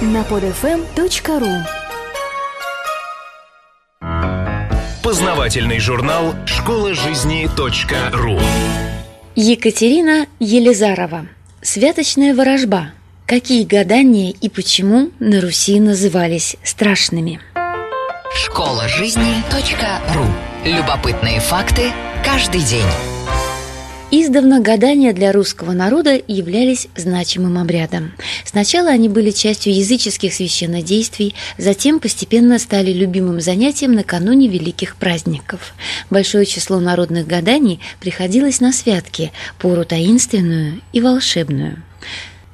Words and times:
на 0.00 0.18
podfm.ru 0.18 1.48
Познавательный 5.02 5.80
журнал 5.80 6.34
«Школа 6.46 6.94
жизни 6.94 7.48
.ру» 8.12 8.38
Екатерина 9.34 10.26
Елизарова. 10.38 11.26
Святочная 11.62 12.34
ворожба. 12.34 12.92
Какие 13.26 13.64
гадания 13.64 14.32
и 14.40 14.48
почему 14.48 15.10
на 15.18 15.40
Руси 15.40 15.80
назывались 15.80 16.56
страшными? 16.62 17.40
Школа 18.34 18.86
жизни 18.88 19.42
.ру 20.14 20.26
Любопытные 20.64 21.40
факты 21.40 21.90
каждый 22.24 22.60
день. 22.60 22.86
Издавна 24.10 24.60
гадания 24.60 25.12
для 25.12 25.32
русского 25.32 25.72
народа 25.72 26.18
являлись 26.26 26.88
значимым 26.96 27.58
обрядом. 27.58 28.12
Сначала 28.42 28.88
они 28.88 29.06
были 29.06 29.30
частью 29.30 29.74
языческих 29.74 30.32
священнодействий, 30.32 31.34
затем 31.58 32.00
постепенно 32.00 32.58
стали 32.58 32.90
любимым 32.90 33.42
занятием 33.42 33.92
накануне 33.92 34.48
великих 34.48 34.96
праздников. 34.96 35.74
Большое 36.08 36.46
число 36.46 36.80
народных 36.80 37.26
гаданий 37.26 37.80
приходилось 38.00 38.60
на 38.60 38.72
святки, 38.72 39.30
пору 39.58 39.84
таинственную 39.84 40.80
и 40.94 41.02
волшебную. 41.02 41.82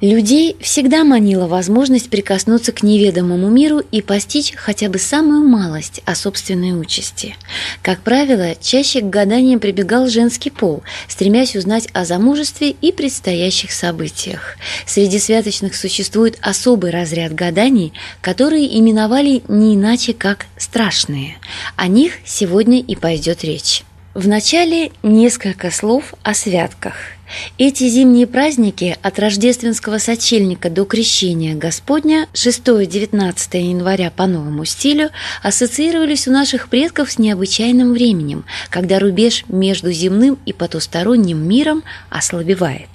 Людей 0.01 0.57
всегда 0.59 1.05
манила 1.05 1.47
возможность 1.47 2.09
прикоснуться 2.09 2.73
к 2.73 2.83
неведомому 2.83 3.49
миру 3.49 3.79
и 3.79 4.01
постичь 4.01 4.53
хотя 4.53 4.89
бы 4.89 4.99
самую 4.99 5.47
малость 5.47 6.01
о 6.03 6.15
собственной 6.15 6.77
участи. 6.77 7.37
Как 7.81 8.01
правило, 8.01 8.55
чаще 8.59 8.99
к 8.99 9.09
гаданиям 9.09 9.61
прибегал 9.61 10.07
женский 10.07 10.49
пол, 10.49 10.83
стремясь 11.07 11.55
узнать 11.55 11.87
о 11.93 12.03
замужестве 12.03 12.71
и 12.71 12.91
предстоящих 12.91 13.71
событиях. 13.71 14.57
Среди 14.85 15.17
святочных 15.17 15.77
существует 15.77 16.37
особый 16.41 16.91
разряд 16.91 17.33
гаданий, 17.33 17.93
которые 18.19 18.77
именовали 18.77 19.43
не 19.47 19.75
иначе 19.75 20.13
как 20.13 20.47
«страшные». 20.57 21.37
О 21.77 21.87
них 21.87 22.15
сегодня 22.25 22.81
и 22.81 22.95
пойдет 22.95 23.45
речь. 23.45 23.83
Вначале 24.13 24.91
несколько 25.03 25.71
слов 25.71 26.13
о 26.21 26.33
святках– 26.33 26.95
эти 27.57 27.87
зимние 27.87 28.27
праздники 28.27 28.97
от 29.01 29.19
рождественского 29.19 29.97
сочельника 29.97 30.69
до 30.69 30.85
крещения 30.85 31.55
Господня 31.55 32.27
6-19 32.33 33.57
января 33.57 34.11
по 34.11 34.27
новому 34.27 34.65
стилю 34.65 35.09
ассоциировались 35.41 36.27
у 36.27 36.31
наших 36.31 36.69
предков 36.69 37.11
с 37.11 37.17
необычайным 37.17 37.93
временем, 37.93 38.45
когда 38.69 38.99
рубеж 38.99 39.45
между 39.47 39.91
земным 39.91 40.37
и 40.45 40.53
потусторонним 40.53 41.47
миром 41.47 41.83
ослабевает. 42.09 42.89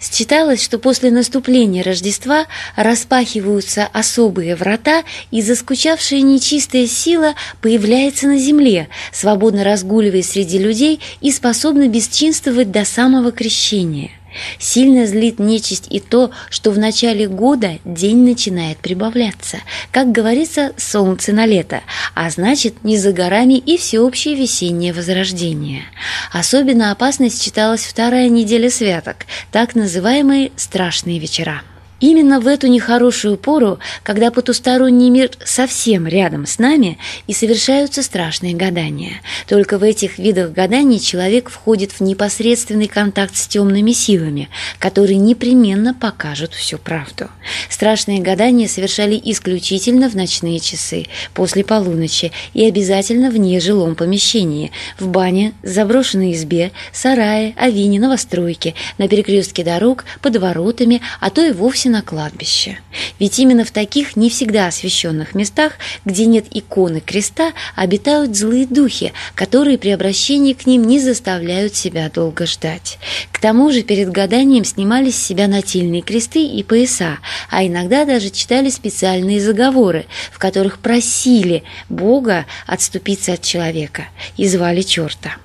Считалось, 0.00 0.62
что 0.62 0.78
после 0.78 1.10
наступления 1.10 1.82
Рождества 1.82 2.46
распахиваются 2.76 3.88
особые 3.92 4.56
врата, 4.56 5.04
и 5.30 5.42
заскучавшая 5.42 6.22
нечистая 6.22 6.86
сила 6.86 7.34
появляется 7.60 8.26
на 8.26 8.38
земле, 8.38 8.88
свободно 9.12 9.64
разгуливая 9.64 10.22
среди 10.22 10.58
людей 10.58 11.00
и 11.20 11.32
способна 11.32 11.88
бесчинствовать 11.88 12.70
до 12.70 12.84
самого 12.84 13.32
крещения. 13.32 14.10
Сильно 14.58 15.06
злит 15.06 15.38
нечисть 15.38 15.86
и 15.90 16.00
то, 16.00 16.30
что 16.50 16.70
в 16.70 16.78
начале 16.78 17.28
года 17.28 17.78
день 17.84 18.24
начинает 18.24 18.78
прибавляться. 18.78 19.58
Как 19.90 20.12
говорится, 20.12 20.72
солнце 20.76 21.32
на 21.32 21.46
лето, 21.46 21.82
а 22.14 22.30
значит, 22.30 22.84
не 22.84 22.96
за 22.96 23.12
горами 23.12 23.54
и 23.54 23.76
всеобщее 23.76 24.34
весеннее 24.34 24.92
возрождение. 24.92 25.84
Особенно 26.32 26.92
опасность 26.92 27.42
читалась 27.42 27.84
вторая 27.84 28.28
неделя 28.28 28.70
святок, 28.70 29.16
так 29.50 29.74
называемые 29.74 30.52
«страшные 30.56 31.18
вечера». 31.18 31.62
Именно 32.00 32.40
в 32.40 32.46
эту 32.46 32.66
нехорошую 32.66 33.36
пору, 33.36 33.78
когда 34.02 34.30
потусторонний 34.30 35.10
мир 35.10 35.30
совсем 35.44 36.06
рядом 36.06 36.46
с 36.46 36.58
нами, 36.58 36.98
и 37.26 37.34
совершаются 37.34 38.02
страшные 38.02 38.54
гадания. 38.54 39.20
Только 39.46 39.76
в 39.78 39.82
этих 39.82 40.18
видах 40.18 40.52
гаданий 40.52 40.98
человек 40.98 41.50
входит 41.50 41.92
в 41.92 42.00
непосредственный 42.00 42.88
контакт 42.88 43.36
с 43.36 43.46
темными 43.46 43.92
силами, 43.92 44.48
которые 44.78 45.18
непременно 45.18 45.92
покажут 45.92 46.54
всю 46.54 46.78
правду. 46.78 47.28
Страшные 47.68 48.20
гадания 48.20 48.66
совершали 48.66 49.20
исключительно 49.22 50.08
в 50.08 50.14
ночные 50.14 50.58
часы, 50.58 51.06
после 51.34 51.64
полуночи 51.64 52.32
и 52.54 52.66
обязательно 52.66 53.30
в 53.30 53.36
нежилом 53.36 53.94
помещении, 53.94 54.72
в 54.98 55.08
бане, 55.08 55.52
заброшенной 55.62 56.32
избе, 56.32 56.72
сарае, 56.92 57.54
авине, 57.60 58.00
новостройке, 58.00 58.74
на 58.96 59.06
перекрестке 59.06 59.64
дорог, 59.64 60.04
под 60.22 60.36
воротами, 60.36 61.02
а 61.20 61.28
то 61.28 61.44
и 61.44 61.52
вовсе 61.52 61.89
на 61.90 62.02
кладбище. 62.02 62.78
Ведь 63.18 63.38
именно 63.38 63.64
в 63.64 63.70
таких 63.70 64.16
не 64.16 64.30
всегда 64.30 64.68
освященных 64.68 65.34
местах, 65.34 65.74
где 66.04 66.26
нет 66.26 66.46
иконы 66.50 67.00
креста, 67.00 67.52
обитают 67.76 68.36
злые 68.36 68.66
духи, 68.66 69.12
которые 69.34 69.76
при 69.76 69.90
обращении 69.90 70.54
к 70.54 70.66
ним 70.66 70.86
не 70.86 70.98
заставляют 70.98 71.74
себя 71.74 72.08
долго 72.08 72.46
ждать. 72.46 72.98
К 73.32 73.40
тому 73.40 73.70
же 73.70 73.82
перед 73.82 74.10
гаданием 74.10 74.64
снимались 74.64 75.16
с 75.16 75.26
себя 75.26 75.48
нательные 75.48 76.02
кресты 76.02 76.46
и 76.46 76.62
пояса, 76.62 77.18
а 77.50 77.66
иногда 77.66 78.04
даже 78.04 78.30
читали 78.30 78.70
специальные 78.70 79.40
заговоры, 79.40 80.06
в 80.32 80.38
которых 80.38 80.78
просили 80.78 81.64
Бога 81.88 82.46
отступиться 82.66 83.34
от 83.34 83.42
человека 83.42 84.08
и 84.36 84.46
звали 84.46 84.82
черта. 84.82 85.36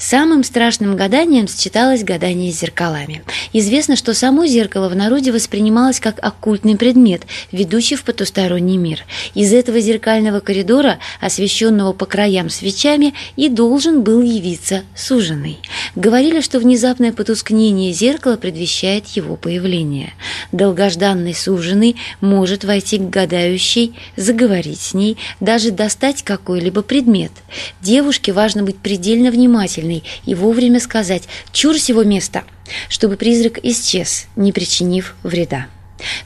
Самым 0.00 0.44
страшным 0.44 0.96
гаданием 0.96 1.46
считалось 1.46 2.04
гадание 2.04 2.50
с 2.50 2.58
зеркалами. 2.58 3.22
Известно, 3.52 3.96
что 3.96 4.14
само 4.14 4.46
зеркало 4.46 4.88
в 4.88 4.96
народе 4.96 5.30
воспринималось 5.30 6.00
как 6.00 6.18
оккультный 6.22 6.78
предмет, 6.78 7.24
ведущий 7.52 7.96
в 7.96 8.04
потусторонний 8.04 8.78
мир. 8.78 9.04
Из 9.34 9.52
этого 9.52 9.78
зеркального 9.78 10.40
коридора, 10.40 11.00
освещенного 11.20 11.92
по 11.92 12.06
краям 12.06 12.48
свечами, 12.48 13.12
и 13.36 13.50
должен 13.50 14.02
был 14.02 14.22
явиться 14.22 14.84
суженый. 14.96 15.58
Говорили, 15.96 16.40
что 16.40 16.60
внезапное 16.60 17.12
потускнение 17.12 17.92
зеркала 17.92 18.36
предвещает 18.36 19.06
его 19.08 19.36
появление. 19.36 20.12
Долгожданный 20.52 21.34
суженый 21.34 21.96
может 22.20 22.64
войти 22.64 22.98
к 22.98 23.10
гадающей, 23.10 23.94
заговорить 24.16 24.80
с 24.80 24.94
ней, 24.94 25.16
даже 25.40 25.70
достать 25.70 26.22
какой-либо 26.22 26.82
предмет. 26.82 27.32
Девушке 27.80 28.32
важно 28.32 28.62
быть 28.62 28.78
предельно 28.78 29.30
внимательной 29.30 30.04
и 30.26 30.34
вовремя 30.34 30.80
сказать 30.80 31.24
«чур 31.52 31.76
сего 31.78 32.04
места», 32.04 32.44
чтобы 32.88 33.16
призрак 33.16 33.58
исчез, 33.62 34.26
не 34.36 34.52
причинив 34.52 35.16
вреда. 35.22 35.66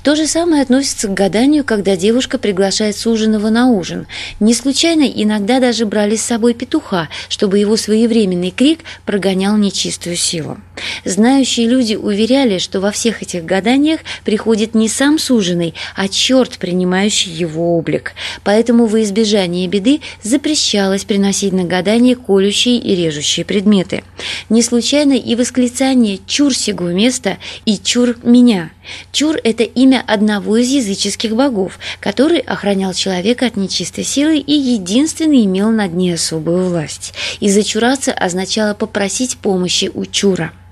То 0.03 0.15
же 0.15 0.27
самое 0.27 0.62
относится 0.62 1.09
к 1.09 1.15
гаданию, 1.15 1.65
когда 1.65 1.97
девушка 1.97 2.39
приглашает 2.39 2.97
суженого 2.97 3.51
на 3.51 3.69
ужин. 3.69 4.07
Не 4.41 4.55
случайно 4.55 5.05
иногда 5.05 5.61
даже 5.61 5.87
брали 5.87 6.17
с 6.17 6.23
собой 6.23 6.55
петуха, 6.55 7.09
чтобы 7.29 7.59
его 7.59 7.77
своевременный 7.77 8.51
крик 8.51 8.81
прогонял 9.05 9.57
нечистую 9.57 10.17
силу. 10.17 10.59
Знающие 11.05 11.69
люди 11.69 11.95
уверяли, 11.95 12.59
что 12.59 12.81
во 12.81 12.91
всех 12.91 13.23
этих 13.23 13.45
гаданиях 13.45 14.01
приходит 14.25 14.75
не 14.75 14.89
сам 14.89 15.19
суженый, 15.19 15.75
а 15.95 16.09
черт, 16.09 16.59
принимающий 16.59 17.31
его 17.31 17.77
облик. 17.77 18.12
Поэтому 18.43 18.87
во 18.87 19.03
избежание 19.03 19.69
беды 19.69 20.01
запрещалось 20.23 21.05
приносить 21.05 21.53
на 21.53 21.65
гадание 21.65 22.17
колющие 22.17 22.79
и 22.79 22.95
режущие 22.95 23.45
предметы. 23.45 24.03
Не 24.49 24.62
случайно 24.62 25.12
и 25.12 25.35
восклицание 25.37 26.19
«чур 26.27 26.55
сего 26.55 26.89
места» 26.89 27.39
и 27.65 27.79
«чур 27.79 28.17
меня». 28.23 28.71
Чур– 29.12 29.37
это 29.45 29.62
имя 29.62 30.05
одного 30.06 30.59
из 30.59 30.69
языческих 30.69 31.35
богов, 31.35 31.79
который 32.01 32.39
охранял 32.39 32.93
человека 32.93 33.47
от 33.47 33.56
нечистой 33.56 34.05
силы 34.05 34.37
и 34.37 34.53
единственный 34.53 35.45
имел 35.45 35.71
над 35.71 35.95
ней 35.95 36.15
особую 36.15 36.69
власть. 36.69 37.15
И 37.41 37.49
зачураться 37.49 38.12
означало 38.12 38.75
попросить 38.75 39.39
помощи 39.39 39.91
у 39.95 40.05
чура– 40.05 40.53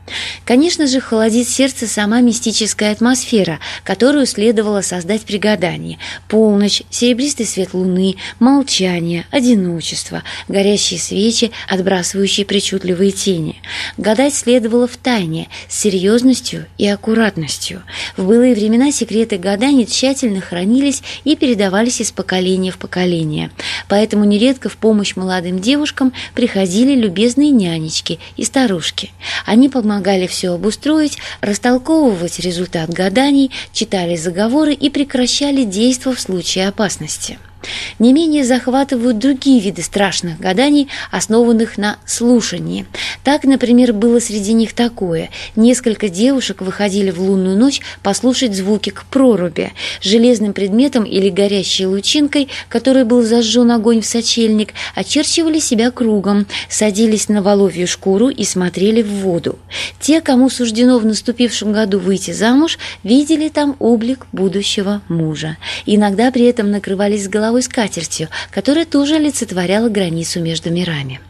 Конечно 0.45 0.87
же, 0.87 1.01
холодит 1.01 1.49
сердце 1.49 1.87
сама 1.87 2.21
мистическая 2.21 2.93
атмосфера, 2.93 3.61
которую 3.85 4.27
следовало 4.27 4.81
создать 4.83 5.23
при 5.23 5.39
гадании. 5.39 5.99
Полночь, 6.29 6.83
серебристый 6.91 7.47
свет 7.47 7.75
луны, 7.75 8.17
молчание, 8.39 9.27
одиночество, 9.31 10.23
горящие 10.49 10.99
свечи, 10.99 11.53
отбрасывающие 11.69 12.47
причудливые 12.47 13.13
тени. 13.13 13.57
Гадать 13.97 14.35
следовало 14.35 14.87
в 14.87 14.97
тайне, 14.97 15.49
с 15.69 15.81
серьезностью 15.81 16.67
и 16.79 16.87
аккуратностью. 16.87 17.83
В 18.17 18.27
былые 18.27 18.55
времена 18.55 18.93
секреты 18.93 19.39
гаданий 19.39 19.87
тщательно 19.87 20.41
хранились 20.41 21.03
и 21.25 21.37
передавались 21.37 22.01
из 22.01 22.13
поколения 22.13 22.71
в 22.71 22.79
поколение. 22.79 23.51
Поэтому 23.89 24.25
нередко 24.25 24.69
в 24.69 24.77
помощь 24.77 25.17
молодым 25.17 25.61
девушкам 25.61 26.13
приходили 26.35 26.95
любезные 26.95 27.51
нянечки 27.51 28.19
и 28.37 28.45
старушки. 28.45 29.11
Они 29.47 29.69
помогали 29.69 30.02
помогали 30.03 30.27
все 30.27 30.53
обустроить, 30.53 31.19
растолковывать 31.41 32.41
результат 32.41 32.91
гаданий, 32.91 33.53
читали 33.73 34.17
заговоры 34.17 34.75
и 34.75 34.91
прекращали 34.91 35.63
действо 35.63 36.13
в 36.13 36.21
случае 36.21 36.69
опасности. 36.69 37.39
Не 37.99 38.13
менее 38.13 38.45
захватывают 38.45 39.19
другие 39.19 39.61
виды 39.61 39.83
страшных 39.83 40.39
гаданий, 40.39 40.89
основанных 41.11 41.79
на 41.79 41.99
слушании. 42.07 42.87
Так, 43.25 43.45
например, 43.45 43.93
было 43.93 44.19
среди 44.19 44.53
них 44.53 44.73
такое. 44.73 45.31
Несколько 45.57 46.09
девушек 46.09 46.61
выходили 46.63 47.11
в 47.11 47.21
лунную 47.21 47.57
ночь 47.57 47.81
послушать 48.03 48.55
звуки 48.55 48.91
к 48.91 49.05
проруби. 49.05 49.73
Железным 50.01 50.53
предметом 50.53 51.05
или 51.05 51.29
горящей 51.29 51.87
лучинкой, 51.87 52.49
которой 52.69 53.05
был 53.05 53.23
зажжен 53.23 53.71
огонь 53.71 54.01
в 54.01 54.07
сочельник, 54.07 54.75
очерчивали 54.95 55.59
себя 55.59 55.91
кругом, 55.91 56.47
садились 56.69 57.29
на 57.29 57.43
воловью 57.43 57.87
шкуру 57.87 58.29
и 58.29 58.45
смотрели 58.45 59.03
в 59.03 59.11
воду. 59.11 59.59
Те, 60.01 60.21
кому 60.21 60.51
суждено 60.51 60.99
в 60.99 61.07
наступившем 61.07 61.73
году 61.73 61.99
выйти 61.99 62.33
замуж, 62.33 62.79
видели 63.05 63.49
там 63.49 63.77
облик 63.79 64.27
будущего 64.33 65.03
мужа. 65.09 65.57
Иногда 65.87 66.31
при 66.31 66.45
этом 66.45 66.71
накрывались 66.71 67.29
головой 67.29 67.52
скатертью, 67.61 68.29
которая 68.51 68.87
тоже 68.87 69.17
олицетворяла 69.17 69.91
границу 69.91 70.41
между 70.41 70.71
мирами. 70.71 71.21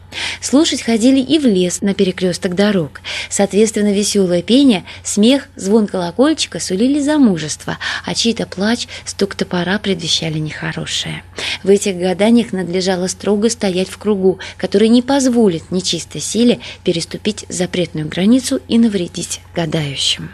Слушать 0.41 0.81
ходили 0.81 1.19
и 1.19 1.39
в 1.39 1.45
лес 1.45 1.81
на 1.81 1.93
перекресток 1.93 2.55
дорог. 2.55 3.01
Соответственно, 3.29 3.93
веселое 3.93 4.41
пение, 4.41 4.83
смех, 5.03 5.49
звон 5.55 5.87
колокольчика 5.87 6.59
сулили 6.59 6.99
замужество, 6.99 7.77
а 8.05 8.13
чей-то 8.13 8.45
плач, 8.45 8.87
стук 9.05 9.35
топора 9.35 9.79
предвещали 9.79 10.39
нехорошее. 10.39 11.23
В 11.63 11.69
этих 11.69 11.97
гаданиях 11.97 12.51
надлежало 12.51 13.07
строго 13.07 13.49
стоять 13.49 13.89
в 13.89 13.97
кругу, 13.97 14.39
который 14.57 14.89
не 14.89 15.01
позволит 15.01 15.71
нечистой 15.71 16.21
силе 16.21 16.59
переступить 16.83 17.45
запретную 17.49 18.07
границу 18.07 18.61
и 18.67 18.77
навредить 18.77 19.41
гадающим. 19.55 20.29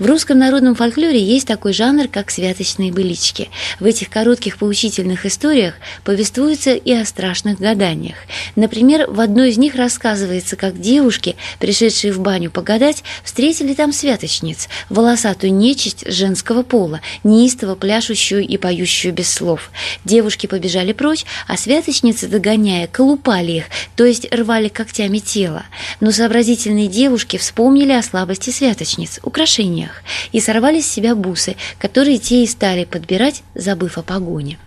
В 0.00 0.06
русском 0.06 0.38
народном 0.38 0.74
фольклоре 0.74 1.22
есть 1.22 1.46
такой 1.46 1.72
жанр, 1.72 2.08
как 2.08 2.32
святочные 2.32 2.90
былички. 2.90 3.48
В 3.78 3.84
этих 3.84 4.10
коротких 4.10 4.58
поучительных 4.58 5.24
историях 5.24 5.74
повествуется 6.02 6.74
и 6.74 6.92
о 6.92 7.04
страшных 7.04 7.60
гаданиях. 7.60 8.16
Например, 8.56 9.08
в 9.08 9.20
одной 9.20 9.50
из 9.50 9.56
них 9.56 9.76
рассказывается, 9.76 10.56
как 10.56 10.80
девушки, 10.80 11.36
пришедшие 11.60 12.12
в 12.12 12.18
баню 12.18 12.50
погадать, 12.50 13.04
встретили 13.22 13.72
там 13.72 13.92
святочниц, 13.92 14.68
волосатую 14.90 15.54
нечисть 15.54 16.10
женского 16.10 16.64
пола, 16.64 17.00
неистово 17.22 17.76
пляшущую 17.76 18.44
и 18.44 18.56
поющую 18.56 19.14
без 19.14 19.32
слов. 19.32 19.70
Девушки 20.04 20.48
побежали 20.48 20.92
прочь, 20.92 21.24
а 21.46 21.56
святочницы, 21.56 22.26
догоняя, 22.26 22.88
колупали 22.88 23.52
их, 23.52 23.64
то 23.94 24.04
есть 24.04 24.26
рвали 24.34 24.66
когтями 24.66 25.18
тело. 25.18 25.62
Но 26.00 26.10
сообразительные 26.10 26.88
девушки 26.88 27.36
вспомнили 27.36 27.92
о 27.92 28.02
слабости 28.02 28.50
святочниц, 28.50 29.20
украшения 29.22 29.83
украшениях 29.84 30.02
и 30.32 30.40
сорвали 30.40 30.80
с 30.80 30.90
себя 30.90 31.14
бусы, 31.14 31.56
которые 31.78 32.18
те 32.18 32.42
и 32.42 32.46
стали 32.46 32.84
подбирать, 32.84 33.42
забыв 33.54 33.98
о 33.98 34.02
погоне. 34.02 34.58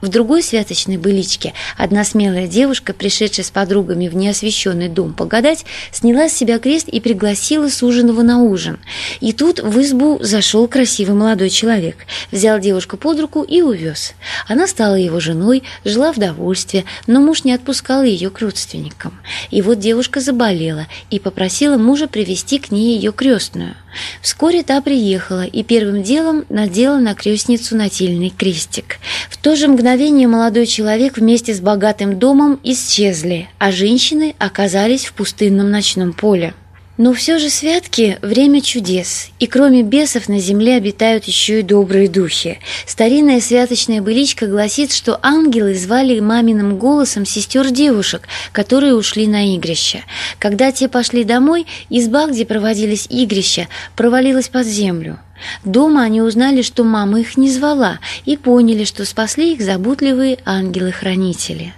В 0.00 0.08
другой 0.08 0.42
святочной 0.42 0.96
быличке 0.96 1.52
одна 1.76 2.04
смелая 2.04 2.46
девушка, 2.46 2.92
пришедшая 2.92 3.44
с 3.44 3.50
подругами 3.50 4.08
в 4.08 4.16
неосвещенный 4.16 4.88
дом 4.88 5.12
погадать, 5.12 5.64
сняла 5.92 6.28
с 6.28 6.34
себя 6.34 6.58
крест 6.58 6.88
и 6.88 7.00
пригласила 7.00 7.68
суженого 7.68 8.22
на 8.22 8.42
ужин. 8.42 8.78
И 9.20 9.32
тут 9.32 9.60
в 9.60 9.80
избу 9.80 10.18
зашел 10.20 10.68
красивый 10.68 11.14
молодой 11.14 11.50
человек, 11.50 12.06
взял 12.30 12.58
девушку 12.58 12.96
под 12.96 13.20
руку 13.20 13.42
и 13.42 13.62
увез. 13.62 14.14
Она 14.48 14.66
стала 14.66 14.94
его 14.94 15.20
женой, 15.20 15.62
жила 15.84 16.12
в 16.12 16.18
довольстве, 16.18 16.84
но 17.06 17.20
муж 17.20 17.44
не 17.44 17.52
отпускал 17.52 18.02
ее 18.02 18.30
к 18.30 18.40
родственникам. 18.40 19.18
И 19.50 19.62
вот 19.62 19.78
девушка 19.78 20.20
заболела 20.20 20.86
и 21.10 21.18
попросила 21.18 21.76
мужа 21.76 22.08
привести 22.08 22.58
к 22.58 22.70
ней 22.70 22.96
ее 22.96 23.12
крестную. 23.12 23.74
Вскоре 24.22 24.62
та 24.62 24.80
приехала 24.80 25.44
и 25.44 25.62
первым 25.62 26.02
делом 26.02 26.44
надела 26.48 26.98
на 26.98 27.14
крестницу 27.14 27.76
нательный 27.76 28.30
крестик. 28.30 28.98
В 29.28 29.36
то 29.36 29.56
же 29.56 29.59
мгновение 29.68 30.28
молодой 30.28 30.66
человек 30.66 31.16
вместе 31.16 31.54
с 31.54 31.60
богатым 31.60 32.18
домом 32.18 32.60
исчезли, 32.62 33.48
а 33.58 33.72
женщины 33.72 34.34
оказались 34.38 35.06
в 35.06 35.12
пустынном 35.14 35.70
ночном 35.70 36.12
поле. 36.12 36.54
Но 37.02 37.14
все 37.14 37.38
же 37.38 37.48
святки– 37.48 38.18
время 38.20 38.60
чудес, 38.60 39.30
и 39.38 39.46
кроме 39.46 39.82
бесов 39.82 40.28
на 40.28 40.38
земле 40.38 40.74
обитают 40.74 41.24
еще 41.24 41.60
и 41.60 41.62
добрые 41.62 42.10
духи. 42.10 42.58
Старинная 42.86 43.40
святочная 43.40 44.02
быличка 44.02 44.46
гласит, 44.46 44.92
что 44.92 45.18
ангелы 45.22 45.74
звали 45.74 46.20
маминым 46.20 46.76
голосом 46.76 47.24
сестер 47.24 47.70
девушек, 47.70 48.28
которые 48.52 48.94
ушли 48.94 49.26
на 49.26 49.54
игрище. 49.54 50.04
Когда 50.38 50.72
те 50.72 50.90
пошли 50.90 51.24
домой, 51.24 51.66
изба, 51.88 52.26
где 52.26 52.44
проводились 52.44 53.06
игрища, 53.08 53.68
провалилась 53.96 54.50
под 54.50 54.66
землю. 54.66 55.18
Дома 55.64 56.02
они 56.02 56.20
узнали, 56.20 56.60
что 56.60 56.84
мама 56.84 57.20
их 57.20 57.38
не 57.38 57.50
звала, 57.50 57.98
и 58.26 58.36
поняли, 58.36 58.84
что 58.84 59.06
спасли 59.06 59.54
их 59.54 59.62
заботливые 59.62 60.36
ангелы-хранители. 60.44 61.72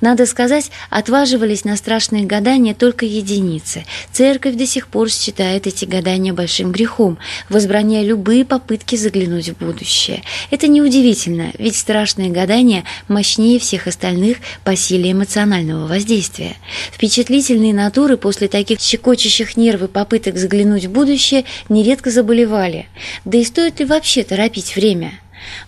Надо 0.00 0.26
сказать, 0.26 0.70
отваживались 0.90 1.64
на 1.64 1.76
страшные 1.76 2.24
гадания 2.24 2.72
только 2.72 3.04
единицы. 3.04 3.84
Церковь 4.12 4.54
до 4.54 4.66
сих 4.66 4.86
пор 4.86 5.10
считает 5.10 5.66
эти 5.66 5.84
гадания 5.84 6.32
большим 6.32 6.70
грехом, 6.70 7.18
возбраняя 7.48 8.04
любые 8.04 8.44
попытки 8.44 8.94
заглянуть 8.94 9.48
в 9.48 9.58
будущее. 9.58 10.22
Это 10.50 10.68
неудивительно, 10.68 11.50
ведь 11.58 11.76
страшные 11.76 12.30
гадания 12.30 12.84
мощнее 13.08 13.58
всех 13.58 13.88
остальных 13.88 14.38
по 14.62 14.76
силе 14.76 15.12
эмоционального 15.12 15.86
воздействия. 15.88 16.56
Впечатлительные 16.92 17.74
натуры 17.74 18.16
после 18.16 18.46
таких 18.46 18.80
щекочущих 18.80 19.56
нервы 19.56 19.88
попыток 19.88 20.36
заглянуть 20.36 20.84
в 20.84 20.90
будущее 20.92 21.44
нередко 21.68 22.10
заболевали. 22.10 22.86
Да 23.24 23.38
и 23.38 23.44
стоит 23.44 23.80
ли 23.80 23.86
вообще 23.86 24.22
торопить 24.22 24.76
время? 24.76 25.12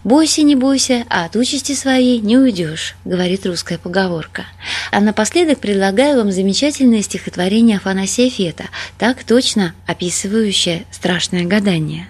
«Бойся, 0.05 0.43
не 0.43 0.55
бойся, 0.57 1.05
а 1.09 1.25
от 1.25 1.37
участи 1.37 1.75
своей 1.75 2.21
не 2.21 2.39
уйдешь»,— 2.39 2.97
говорит 3.05 3.47
русская 3.47 3.79
поговорка. 3.79 4.47
А 4.91 5.01
напоследок 5.01 5.59
предлагаю 5.59 6.19
вам 6.19 6.33
замечательное 6.33 7.03
стихотворение 7.03 7.79
Афанасия 7.79 8.31
Фета, 8.31 8.65
так 8.99 9.25
точно 9.25 9.75
описывающее 9.87 10.85
страшное 10.91 11.45
гадание. 11.45 12.09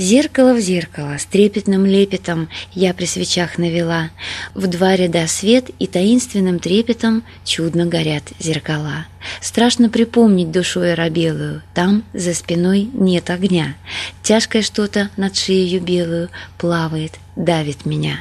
Зеркало 0.00 0.54
в 0.54 0.60
зеркало 0.60 1.18
с 1.18 1.26
трепетным 1.26 1.84
лепетом 1.84 2.48
я 2.72 2.94
при 2.94 3.04
свечах 3.04 3.58
навела. 3.58 4.08
В 4.54 4.66
два 4.66 4.96
ряда 4.96 5.26
свет 5.26 5.68
и 5.78 5.86
таинственным 5.86 6.58
трепетом 6.58 7.22
чудно 7.44 7.84
горят 7.84 8.22
зеркала. 8.38 9.04
Страшно 9.42 9.90
припомнить 9.90 10.50
душой 10.50 10.94
рабелую, 10.94 11.60
там 11.74 12.02
за 12.14 12.32
спиной 12.32 12.88
нет 12.94 13.28
огня. 13.28 13.74
Тяжкое 14.22 14.62
что-то 14.62 15.10
над 15.18 15.36
шеей 15.36 15.78
белую 15.80 16.30
плавает, 16.56 17.18
давит 17.36 17.84
меня. 17.84 18.20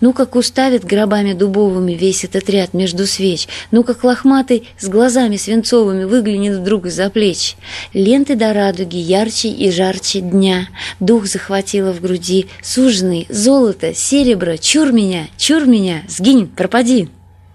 Ну, 0.00 0.12
как 0.12 0.36
уставит 0.36 0.84
гробами 0.84 1.32
дубовыми 1.32 1.92
весь 1.92 2.24
этот 2.24 2.48
ряд 2.50 2.74
между 2.74 3.06
свеч, 3.06 3.48
ну, 3.70 3.84
как 3.84 4.04
лохматый 4.04 4.68
с 4.78 4.88
глазами 4.88 5.36
свинцовыми 5.36 6.04
выглянет 6.04 6.58
вдруг 6.58 6.86
из-за 6.86 7.10
плеч. 7.10 7.56
Ленты 7.92 8.34
до 8.34 8.52
радуги 8.52 8.96
ярче 8.96 9.48
и 9.48 9.70
жарче 9.70 10.20
дня, 10.20 10.68
дух 11.00 11.26
захватило 11.26 11.92
в 11.92 12.00
груди, 12.00 12.46
суженый, 12.62 13.26
золото, 13.28 13.94
серебро, 13.94 14.56
чур 14.56 14.92
меня, 14.92 15.28
чур 15.36 15.66
меня, 15.66 16.02
сгинь, 16.08 16.46
пропади. 16.46 17.08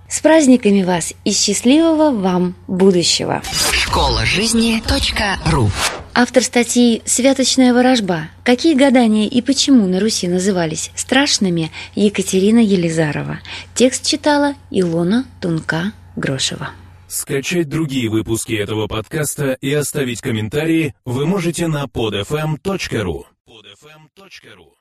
С 0.10 0.22
праздниками 0.22 0.84
вас 0.84 1.14
и 1.26 1.32
счастливого 1.32 2.12
вам 2.12 2.56
будущего! 2.68 3.42
Школа 3.72 4.26
жизни 4.26 4.82
.ру 5.52 5.70
Автор 6.14 6.42
статьи 6.42 7.04
«Святочная 7.06 7.74
ворожба. 7.74 8.30
Какие 8.44 8.74
гадания 8.74 9.28
и 9.28 9.42
почему 9.42 9.86
на 9.86 10.00
Руси 10.00 10.28
назывались 10.28 10.92
страшными» 10.96 11.72
Екатерина 11.94 12.58
Елизарова. 12.58 13.40
Текст 13.76 14.06
читала 14.06 14.56
Илона 14.72 15.26
Тунка-Грошева. 15.42 16.70
Скачать 17.08 17.70
другие 17.70 18.10
выпуски 18.10 18.54
этого 18.54 18.88
подкаста 18.88 19.54
и 19.62 19.72
оставить 19.72 20.22
комментарии 20.22 20.96
вы 21.06 21.26
можете 21.26 21.68
на 21.68 21.84
podfm.ru. 21.84 23.26
podfm.ru 23.48 24.77